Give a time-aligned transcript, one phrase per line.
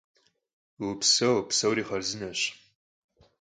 [0.81, 2.41] Vupseu, psori xharzıneş.